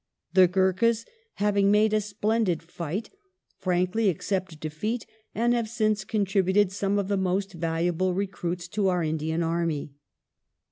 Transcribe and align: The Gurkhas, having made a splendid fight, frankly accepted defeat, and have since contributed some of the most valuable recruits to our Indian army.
The 0.33 0.47
Gurkhas, 0.47 1.05
having 1.35 1.69
made 1.69 1.93
a 1.93 2.01
splendid 2.01 2.63
fight, 2.63 3.11
frankly 3.59 4.09
accepted 4.09 4.59
defeat, 4.59 5.05
and 5.35 5.53
have 5.53 5.69
since 5.69 6.03
contributed 6.03 6.71
some 6.71 6.97
of 6.97 7.07
the 7.07 7.17
most 7.17 7.53
valuable 7.53 8.15
recruits 8.15 8.67
to 8.69 8.87
our 8.87 9.03
Indian 9.03 9.43
army. 9.43 9.91